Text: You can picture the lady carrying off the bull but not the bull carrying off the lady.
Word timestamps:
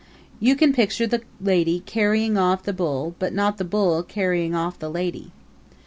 You 0.39 0.55
can 0.55 0.73
picture 0.73 1.05
the 1.05 1.21
lady 1.39 1.81
carrying 1.85 2.35
off 2.35 2.63
the 2.63 2.73
bull 2.73 3.13
but 3.19 3.33
not 3.35 3.59
the 3.59 3.63
bull 3.63 4.01
carrying 4.01 4.55
off 4.55 4.79
the 4.79 4.89
lady. 4.89 5.31